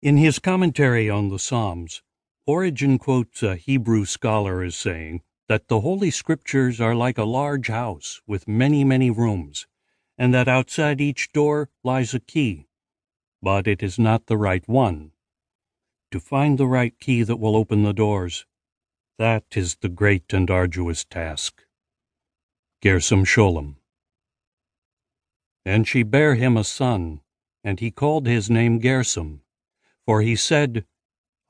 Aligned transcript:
In 0.00 0.16
his 0.16 0.38
commentary 0.38 1.10
on 1.10 1.28
the 1.28 1.40
Psalms, 1.40 2.02
Origen 2.46 2.98
quotes 2.98 3.42
a 3.42 3.56
Hebrew 3.56 4.04
scholar 4.04 4.62
as 4.62 4.76
saying 4.76 5.22
that 5.48 5.66
the 5.66 5.80
Holy 5.80 6.12
Scriptures 6.12 6.80
are 6.80 6.94
like 6.94 7.18
a 7.18 7.24
large 7.24 7.66
house 7.66 8.20
with 8.24 8.46
many, 8.46 8.84
many 8.84 9.10
rooms, 9.10 9.66
and 10.16 10.32
that 10.32 10.46
outside 10.46 11.00
each 11.00 11.32
door 11.32 11.68
lies 11.82 12.14
a 12.14 12.20
key, 12.20 12.68
but 13.42 13.66
it 13.66 13.82
is 13.82 13.98
not 13.98 14.26
the 14.26 14.36
right 14.36 14.66
one. 14.68 15.10
To 16.12 16.20
find 16.20 16.58
the 16.58 16.68
right 16.68 16.96
key 17.00 17.24
that 17.24 17.40
will 17.40 17.56
open 17.56 17.82
the 17.82 17.92
doors, 17.92 18.46
that 19.18 19.46
is 19.56 19.78
the 19.80 19.88
great 19.88 20.32
and 20.32 20.48
arduous 20.48 21.04
task. 21.04 21.64
Gershom 22.84 23.24
Scholem. 23.24 23.78
And 25.64 25.88
she 25.88 26.04
bare 26.04 26.36
him 26.36 26.56
a 26.56 26.62
son, 26.62 27.20
and 27.64 27.80
he 27.80 27.90
called 27.90 28.28
his 28.28 28.48
name 28.48 28.78
Gershom, 28.78 29.42
for 30.08 30.22
he 30.22 30.34
said, 30.34 30.86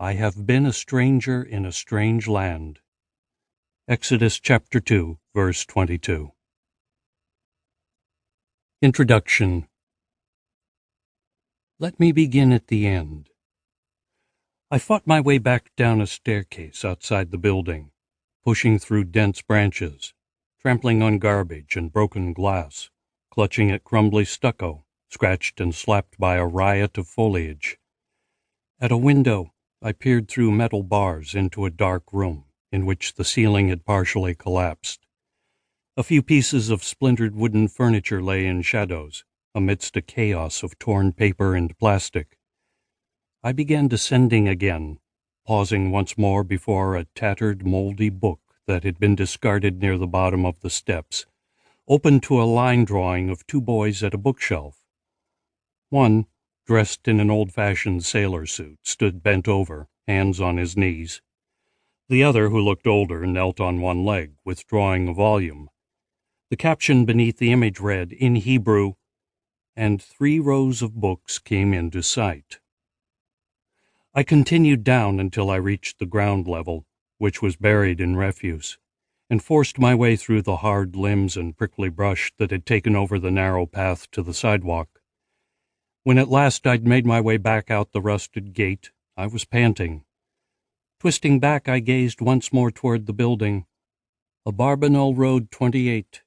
I 0.01 0.15
have 0.15 0.45
been 0.45 0.67
a 0.67 0.73
stranger 0.73 1.45
in 1.45 1.65
a 1.65 1.71
strange 1.71 2.27
land. 2.27 2.81
Exodus 3.87 4.41
chapter 4.41 4.81
2, 4.81 5.17
verse 5.33 5.65
22. 5.65 6.33
Introduction 8.83 9.69
Let 11.79 12.01
me 12.01 12.11
begin 12.11 12.51
at 12.51 12.67
the 12.67 12.89
end. 12.89 13.31
I 14.73 14.81
fought 14.81 15.07
my 15.07 15.21
way 15.21 15.39
back 15.39 15.71
down 15.77 16.01
a 16.01 16.07
staircase 16.09 16.85
outside 16.85 17.31
the 17.31 17.39
building, 17.39 17.93
pushing 18.45 18.81
through 18.81 19.05
dense 19.05 19.41
branches, 19.41 20.15
trampling 20.61 21.01
on 21.01 21.21
garbage 21.21 21.77
and 21.77 21.93
broken 21.93 22.33
glass, 22.33 22.91
clutching 23.31 23.71
at 23.71 23.85
crumbly 23.85 24.25
stucco, 24.25 24.85
scratched 25.09 25.61
and 25.61 25.73
slapped 25.73 26.19
by 26.19 26.35
a 26.35 26.45
riot 26.45 26.99
of 26.99 27.07
foliage. 27.07 27.79
At 28.81 28.93
a 28.93 28.97
window, 28.97 29.53
I 29.83 29.91
peered 29.91 30.29
through 30.29 30.53
metal 30.53 30.85
bars 30.85 31.35
into 31.35 31.65
a 31.65 31.71
dark 31.71 32.13
room 32.13 32.45
in 32.71 32.87
which 32.87 33.15
the 33.15 33.25
ceiling 33.25 33.71
had 33.71 33.85
partially 33.85 34.37
collapsed. 34.37 35.05
A 35.97 36.05
few 36.05 36.23
pieces 36.23 36.71
of 36.71 36.85
splintered 36.85 37.35
wooden 37.35 37.67
furniture 37.67 38.23
lay 38.23 38.47
in 38.47 38.63
shadows 38.63 39.25
amidst 39.53 39.97
a 39.97 40.01
chaos 40.01 40.63
of 40.63 40.79
torn 40.79 41.13
paper 41.13 41.57
and 41.57 41.77
plastic. 41.77 42.39
I 43.43 43.51
began 43.51 43.89
descending 43.89 44.47
again, 44.47 45.01
pausing 45.45 45.91
once 45.91 46.17
more 46.17 46.45
before 46.45 46.95
a 46.95 47.07
tattered, 47.17 47.67
moldy 47.67 48.11
book 48.11 48.41
that 48.69 48.85
had 48.85 49.01
been 49.01 49.17
discarded 49.17 49.81
near 49.81 49.99
the 49.99 50.07
bottom 50.07 50.47
of 50.47 50.61
the 50.61 50.71
steps, 50.71 51.27
open 51.89 52.21
to 52.21 52.41
a 52.41 52.45
line 52.45 52.85
drawing 52.85 53.29
of 53.29 53.45
two 53.49 53.61
boys 53.61 54.05
at 54.05 54.15
a 54.15 54.19
bookshelf. 54.19 54.85
One, 55.89 56.27
dressed 56.69 57.09
in 57.09 57.19
an 57.19 57.31
old 57.31 57.51
fashioned 57.51 58.05
sailor 58.05 58.45
suit, 58.45 58.79
stood 58.83 59.23
bent 59.23 59.49
over, 59.49 59.89
hands 60.07 60.39
on 60.39 60.59
his 60.59 60.77
knees. 60.77 61.23
The 62.11 62.23
other, 62.23 62.51
who 62.51 62.61
looked 62.61 62.87
older, 62.87 63.27
knelt 63.27 63.59
on 63.59 63.81
one 63.81 64.05
leg, 64.05 64.35
withdrawing 64.45 65.09
a 65.09 65.15
volume. 65.15 65.71
The 66.51 66.59
caption 66.59 67.07
beneath 67.07 67.39
the 67.39 67.53
image 67.53 67.81
read, 67.81 68.13
in 68.13 68.37
Hebrew, 68.37 68.93
and 69.75 70.03
three 70.03 70.39
rows 70.39 70.83
of 70.83 71.01
books 71.01 71.39
came 71.39 71.73
into 71.73 72.03
sight. 72.03 72.59
I 74.15 74.23
continued 74.23 74.85
down 74.85 75.19
until 75.21 75.49
I 75.49 75.57
reached 75.57 75.99
the 75.99 76.05
ground 76.05 76.47
level, 76.47 76.85
which 77.17 77.41
was 77.41 77.57
buried 77.57 77.99
in 77.99 78.15
refuse, 78.15 78.77
and 79.31 79.43
forced 79.43 79.79
my 79.79 79.95
way 79.95 80.17
through 80.17 80.43
the 80.43 80.57
hard 80.57 80.97
limbs 80.97 81.35
and 81.35 81.57
prickly 81.57 81.89
brush 81.89 82.31
that 82.37 82.51
had 82.51 82.67
taken 82.67 82.95
over 82.95 83.19
the 83.19 83.31
narrow 83.31 83.65
path 83.65 84.11
to 84.11 84.23
the 84.23 84.35
sidewalk. 84.35 84.98
When 86.05 86.19
at 86.19 86.29
last 86.29 86.67
I'd 86.67 86.87
made 86.87 87.05
my 87.05 87.21
way 87.21 87.37
back 87.37 87.71
out 87.71 87.93
the 87.93 88.01
rusted 88.01 88.55
gate, 88.55 88.91
I 89.17 89.27
was 89.27 89.45
panting. 89.45 90.05
Twisting 91.01 91.39
back, 91.39 91.69
I 91.69 91.81
gazed 91.81 92.21
once 92.21 92.53
more 92.53 92.71
toward 92.71 93.07
the 93.07 93.13
building. 93.13 93.67
Abarbanel 94.47 95.17
Road 95.17 95.51
28. 95.51 96.23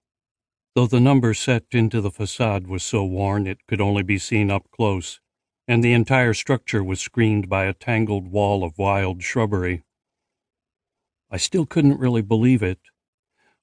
Though 0.75 0.87
the 0.87 0.99
number 0.99 1.33
set 1.33 1.65
into 1.71 1.99
the 1.99 2.11
facade 2.11 2.67
was 2.67 2.83
so 2.83 3.03
worn 3.03 3.47
it 3.47 3.65
could 3.67 3.81
only 3.81 4.03
be 4.03 4.17
seen 4.17 4.49
up 4.49 4.69
close, 4.71 5.19
and 5.67 5.83
the 5.83 5.93
entire 5.93 6.33
structure 6.33 6.83
was 6.83 7.01
screened 7.01 7.49
by 7.49 7.65
a 7.65 7.73
tangled 7.73 8.27
wall 8.27 8.63
of 8.63 8.77
wild 8.77 9.23
shrubbery. 9.23 9.83
I 11.29 11.37
still 11.37 11.65
couldn't 11.65 11.99
really 11.99 12.21
believe 12.21 12.61
it. 12.61 12.79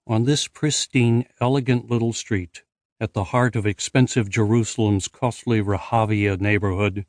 On 0.06 0.24
this 0.24 0.48
pristine, 0.48 1.26
elegant 1.40 1.90
little 1.90 2.12
street, 2.12 2.64
at 3.00 3.12
the 3.12 3.24
heart 3.24 3.54
of 3.54 3.66
expensive 3.66 4.28
Jerusalem's 4.28 5.06
costly 5.06 5.62
Rehavia 5.62 6.40
neighborhood, 6.40 7.06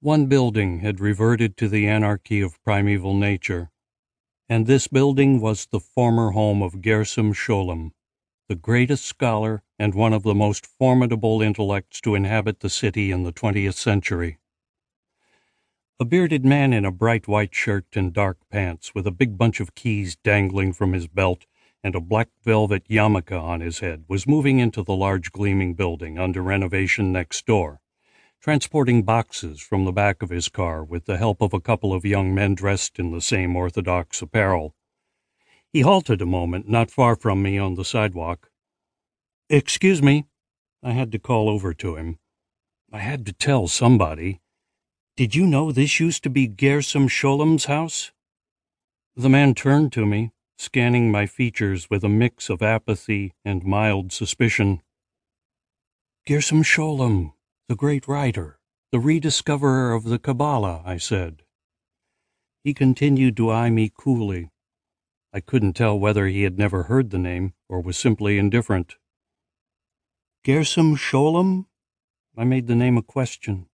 one 0.00 0.26
building 0.26 0.80
had 0.80 0.98
reverted 0.98 1.56
to 1.56 1.68
the 1.68 1.86
anarchy 1.86 2.40
of 2.40 2.62
primeval 2.64 3.14
nature, 3.14 3.70
and 4.48 4.66
this 4.66 4.88
building 4.88 5.40
was 5.40 5.66
the 5.66 5.78
former 5.78 6.32
home 6.32 6.62
of 6.62 6.82
Gershom 6.82 7.32
Scholem, 7.32 7.92
the 8.48 8.56
greatest 8.56 9.04
scholar 9.04 9.62
and 9.78 9.94
one 9.94 10.12
of 10.12 10.24
the 10.24 10.34
most 10.34 10.66
formidable 10.66 11.40
intellects 11.40 12.00
to 12.00 12.16
inhabit 12.16 12.58
the 12.58 12.68
city 12.68 13.12
in 13.12 13.22
the 13.22 13.30
twentieth 13.30 13.76
century. 13.76 14.38
A 16.00 16.04
bearded 16.04 16.44
man 16.44 16.72
in 16.72 16.84
a 16.84 16.90
bright 16.90 17.28
white 17.28 17.54
shirt 17.54 17.86
and 17.94 18.12
dark 18.12 18.38
pants, 18.50 18.94
with 18.94 19.06
a 19.06 19.12
big 19.12 19.38
bunch 19.38 19.60
of 19.60 19.76
keys 19.76 20.16
dangling 20.16 20.72
from 20.72 20.94
his 20.94 21.06
belt 21.06 21.46
and 21.82 21.94
a 21.94 22.00
black 22.00 22.28
velvet 22.42 22.84
yarmulke 22.88 23.32
on 23.32 23.60
his 23.60 23.78
head, 23.78 24.04
was 24.08 24.26
moving 24.26 24.58
into 24.58 24.82
the 24.82 24.94
large 24.94 25.32
gleaming 25.32 25.74
building 25.74 26.18
under 26.18 26.42
renovation 26.42 27.12
next 27.12 27.46
door, 27.46 27.80
transporting 28.40 29.02
boxes 29.02 29.60
from 29.60 29.84
the 29.84 29.92
back 29.92 30.22
of 30.22 30.30
his 30.30 30.48
car 30.48 30.84
with 30.84 31.06
the 31.06 31.16
help 31.16 31.40
of 31.40 31.52
a 31.52 31.60
couple 31.60 31.92
of 31.92 32.04
young 32.04 32.34
men 32.34 32.54
dressed 32.54 32.98
in 32.98 33.12
the 33.12 33.20
same 33.20 33.56
orthodox 33.56 34.20
apparel. 34.22 34.74
He 35.72 35.82
halted 35.82 36.20
a 36.20 36.26
moment 36.26 36.68
not 36.68 36.90
far 36.90 37.14
from 37.14 37.42
me 37.42 37.56
on 37.56 37.74
the 37.74 37.84
sidewalk. 37.84 38.50
Excuse 39.48 40.02
me. 40.02 40.26
I 40.82 40.92
had 40.92 41.12
to 41.12 41.18
call 41.18 41.48
over 41.48 41.74
to 41.74 41.96
him. 41.96 42.18
I 42.92 42.98
had 42.98 43.24
to 43.26 43.32
tell 43.32 43.68
somebody. 43.68 44.40
Did 45.16 45.34
you 45.34 45.46
know 45.46 45.70
this 45.70 46.00
used 46.00 46.22
to 46.22 46.30
be 46.30 46.46
Gershom 46.46 47.08
Scholem's 47.08 47.66
house? 47.66 48.10
The 49.14 49.28
man 49.28 49.54
turned 49.54 49.92
to 49.92 50.06
me, 50.06 50.32
scanning 50.60 51.10
my 51.10 51.24
features 51.24 51.88
with 51.88 52.04
a 52.04 52.08
mix 52.08 52.50
of 52.50 52.60
apathy 52.60 53.32
and 53.46 53.64
mild 53.64 54.12
suspicion. 54.12 54.82
Gershom 56.28 56.62
Scholem, 56.62 57.32
the 57.66 57.74
great 57.74 58.06
writer, 58.06 58.60
the 58.92 59.00
rediscoverer 59.00 59.94
of 59.94 60.04
the 60.04 60.18
Kabbalah, 60.18 60.82
I 60.84 60.98
said. 60.98 61.44
He 62.62 62.74
continued 62.74 63.38
to 63.38 63.50
eye 63.50 63.70
me 63.70 63.90
coolly. 63.96 64.50
I 65.32 65.40
couldn't 65.40 65.72
tell 65.72 65.98
whether 65.98 66.26
he 66.26 66.42
had 66.42 66.58
never 66.58 66.82
heard 66.82 67.08
the 67.08 67.18
name 67.18 67.54
or 67.66 67.80
was 67.80 67.96
simply 67.96 68.36
indifferent. 68.36 68.96
Gershom 70.44 70.94
Scholem? 70.94 71.68
I 72.36 72.44
made 72.44 72.66
the 72.66 72.74
name 72.74 72.98
a 72.98 73.02
question. 73.02 73.69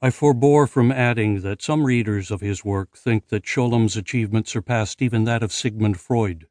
I 0.00 0.10
forbore 0.10 0.68
from 0.68 0.92
adding 0.92 1.40
that 1.40 1.60
some 1.60 1.82
readers 1.82 2.30
of 2.30 2.40
his 2.40 2.64
work 2.64 2.96
think 2.96 3.28
that 3.28 3.44
Scholem's 3.44 3.96
achievement 3.96 4.46
surpassed 4.46 5.02
even 5.02 5.24
that 5.24 5.42
of 5.42 5.52
Sigmund 5.52 5.98
Freud. 5.98 6.46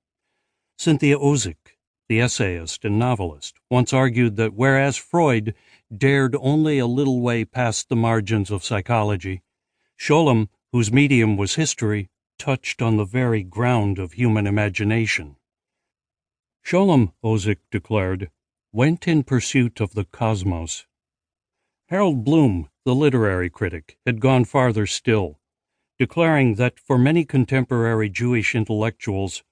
Cynthia 0.78 1.18
Ozick, 1.18 1.78
the 2.10 2.20
essayist 2.20 2.84
and 2.84 3.00
novelist, 3.00 3.56
once 3.70 3.94
argued 3.94 4.36
that 4.36 4.54
whereas 4.54 4.98
Freud 4.98 5.56
dared 5.96 6.36
only 6.42 6.78
a 6.78 6.86
little 6.86 7.22
way 7.22 7.46
past 7.46 7.88
the 7.88 7.96
margins 7.96 8.52
of 8.52 8.66
psychology, 8.66 9.42
Scholem, 9.98 10.50
whose 10.74 10.92
medium 10.92 11.38
was 11.38 11.56
history, 11.56 12.10
touched 12.38 12.82
on 12.82 12.98
the 12.98 13.06
very 13.06 13.44
ground 13.44 13.98
of 13.98 14.14
human 14.14 14.46
imagination. 14.46 15.38
Scholem, 16.66 17.14
Ozick 17.24 17.60
declared, 17.72 18.30
went 18.74 19.08
in 19.08 19.24
pursuit 19.24 19.80
of 19.80 19.94
the 19.94 20.04
cosmos. 20.04 20.86
Harold 21.88 22.26
Bloom, 22.26 22.68
the 22.88 22.96
literary 22.96 23.50
critic, 23.50 23.98
had 24.06 24.22
gone 24.22 24.46
farther 24.46 24.86
still, 24.86 25.42
declaring 26.00 26.56
that 26.56 26.80
for 26.80 26.98
many 26.98 27.26
contemporary 27.26 28.08
Jewish 28.08 28.56
intellectuals, 28.56 29.44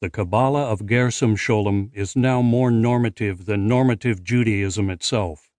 the 0.00 0.08
Kabbalah 0.08 0.70
of 0.70 0.86
Gershom 0.86 1.34
Scholem 1.34 1.90
is 1.92 2.14
now 2.14 2.40
more 2.40 2.70
normative 2.70 3.46
than 3.46 3.66
normative 3.66 4.22
Judaism 4.22 4.90
itself. 4.90 5.50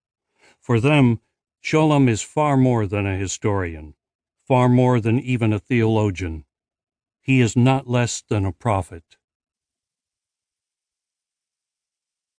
For 0.61 0.79
them, 0.79 1.19
Scholem 1.61 2.07
is 2.07 2.21
far 2.21 2.55
more 2.55 2.87
than 2.87 3.05
a 3.05 3.17
historian, 3.17 3.95
far 4.47 4.69
more 4.69 5.01
than 5.01 5.19
even 5.19 5.51
a 5.51 5.59
theologian. 5.59 6.45
He 7.19 7.41
is 7.41 7.53
not 7.53 7.85
less 7.85 8.21
than 8.21 8.45
a 8.45 8.53
prophet. 8.53 9.17